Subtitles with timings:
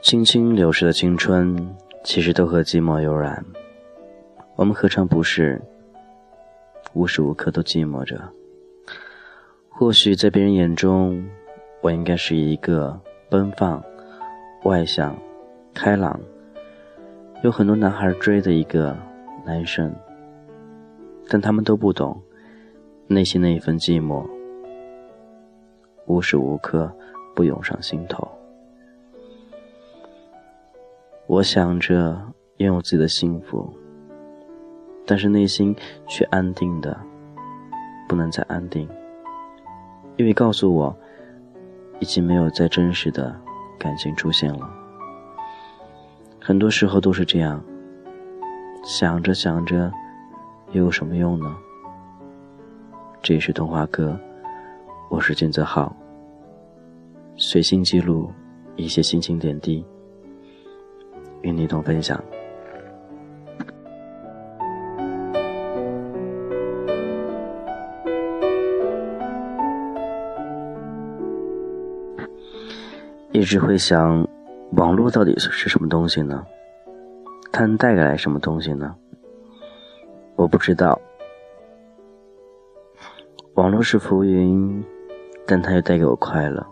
[0.00, 3.44] 轻轻流逝的青春，其实都和寂寞有染。
[4.56, 5.60] 我们何尝不是
[6.94, 8.18] 无时无刻都寂寞着？
[9.68, 11.28] 或许在别人眼中，
[11.82, 12.98] 我应该是一个
[13.28, 13.84] 奔放、
[14.64, 15.16] 外向、
[15.72, 16.18] 开朗，
[17.42, 18.96] 有很多男孩追的一个
[19.44, 19.94] 男生，
[21.28, 22.20] 但他们都不懂
[23.06, 24.26] 内心那一份寂寞，
[26.06, 26.92] 无时无刻
[27.34, 28.26] 不涌上心头。
[31.26, 32.20] 我想着
[32.56, 33.72] 拥有自己的幸福，
[35.06, 35.74] 但是内心
[36.06, 36.98] 却安定的
[38.08, 38.88] 不能再安定，
[40.16, 40.94] 因为告诉我，
[42.00, 43.38] 已经没有再真实的
[43.78, 44.68] 感情出现了。
[46.40, 47.62] 很多时候都是这样，
[48.84, 49.92] 想着想着，
[50.72, 51.56] 又有什么用呢？
[53.22, 54.18] 这里是童话哥，
[55.10, 55.94] 我是金泽浩，
[57.36, 58.32] 随心记录
[58.76, 59.84] 一些心情点滴。
[61.42, 62.22] 与你同分享。
[73.32, 74.26] 一直会想，
[74.72, 76.44] 网络到底是什么东西呢？
[77.52, 78.94] 它能带来什么东西呢？
[80.34, 80.98] 我不知道。
[83.54, 84.82] 网络是浮云，
[85.46, 86.66] 但它又带给我快乐。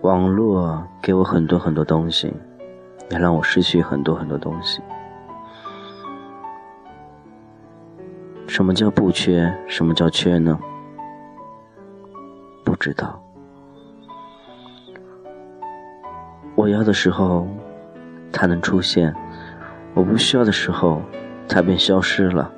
[0.00, 2.32] 网络给我很多很多东西，
[3.10, 4.82] 也让我失去很多很多东西。
[8.48, 9.52] 什么叫不缺？
[9.68, 10.58] 什么叫缺呢？
[12.64, 13.20] 不知道。
[16.74, 17.48] 要的时候，
[18.30, 19.10] 它能出现；
[19.94, 21.00] 我不需要的时候，
[21.48, 22.52] 它便消失了。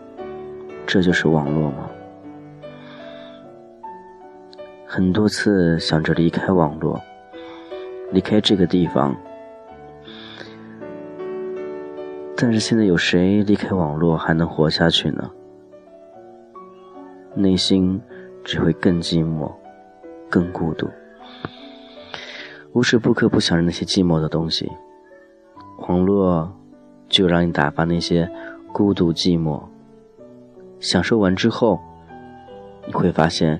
[0.87, 1.88] 这就是网络吗？
[4.87, 7.00] 很多次想着离开网络。
[8.12, 9.16] 离开这个地方，
[12.37, 15.28] 但是现在有谁离开网络还能活下去呢？
[17.34, 18.00] 内心
[18.44, 19.53] 只会更寂寞，
[20.31, 20.88] 更孤独，
[22.76, 24.70] 无时不刻不想着那些寂寞的东西。
[25.88, 26.53] 网络
[27.09, 28.31] 就让你打发那些
[28.70, 29.62] 孤独寂寞，
[30.78, 31.81] 享受完之后，
[32.87, 33.59] 你会发现，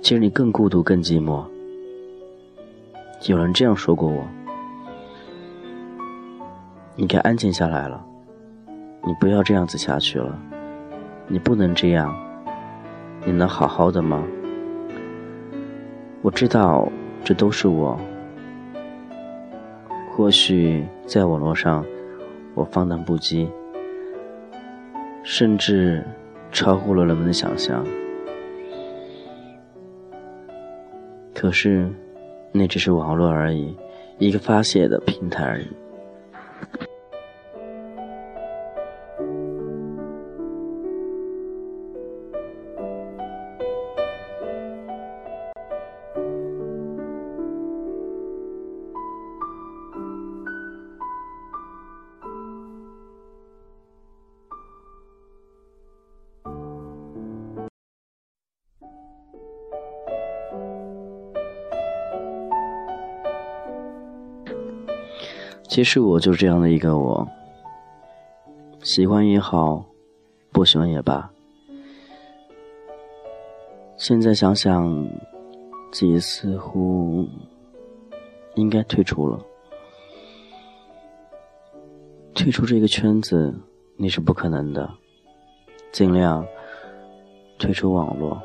[0.00, 1.42] 其实你更孤独、更寂寞。
[3.26, 4.22] 有人这样说过我
[6.94, 8.00] ：“你该安静下来了，
[9.04, 10.38] 你不要这样子下去了，
[11.26, 12.16] 你不能这样，
[13.24, 14.22] 你能好好的吗？”
[16.22, 16.88] 我知道
[17.24, 17.98] 这都是我，
[20.20, 21.82] 或许在网络上
[22.54, 23.48] 我放荡不羁，
[25.22, 26.04] 甚至
[26.52, 27.82] 超乎了人们的想象，
[31.34, 31.88] 可是。
[32.52, 33.74] 那只是网络而已，
[34.18, 35.66] 一个发泄的平台而已。
[65.70, 67.28] 其实我就是这样的一个我，
[68.82, 69.84] 喜欢也好，
[70.50, 71.30] 不喜欢也罢。
[73.96, 75.08] 现在想想，
[75.92, 77.24] 自己似乎
[78.56, 79.38] 应该退出了。
[82.34, 83.54] 退出这个圈子，
[83.96, 84.90] 你是不可能的。
[85.92, 86.44] 尽量
[87.60, 88.42] 退出网络，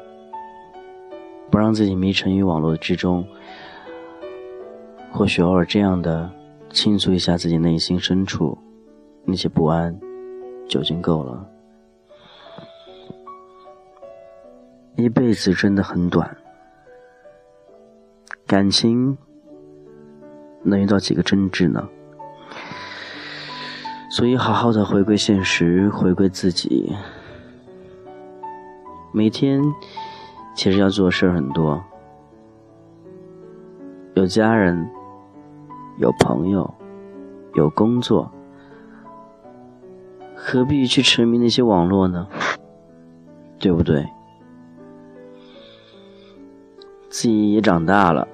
[1.50, 3.26] 不让自己迷沉于网络之中。
[5.12, 6.30] 或许偶尔这样的。
[6.76, 8.58] 倾诉一下自己内心深处
[9.24, 9.98] 那些不安，
[10.68, 11.50] 就已经够了。
[14.98, 16.36] 一辈子真的很短，
[18.46, 19.18] 感情
[20.64, 21.88] 能遇到几个真挚呢？
[24.12, 26.94] 所以，好好的回归现实，回归自己。
[29.14, 29.62] 每天
[30.54, 31.82] 其实要做事很多，
[34.16, 34.86] 有家人。
[35.98, 36.74] 有朋友，
[37.54, 38.32] 有工作，
[40.36, 42.28] 何必去沉迷那些网络呢？
[43.58, 44.06] 对不对？
[47.10, 48.28] 自己也长大了，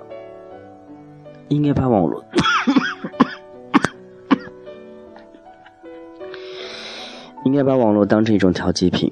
[1.49, 2.25] 应该把网络，
[7.45, 9.11] 应该把网络当成一种调剂品，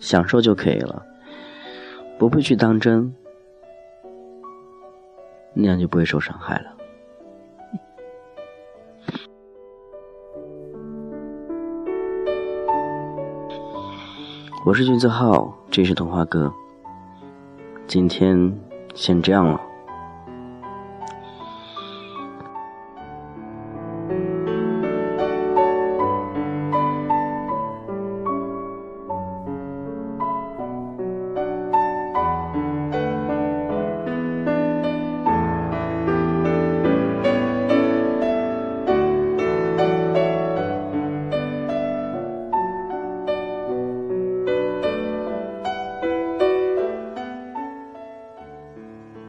[0.00, 1.02] 享受就可以了，
[2.18, 3.14] 不必去当真，
[5.54, 6.76] 那样就不会受伤害了。
[14.70, 16.54] 我是君子浩，这是童话哥，
[17.88, 18.56] 今天
[18.94, 19.60] 先这样了。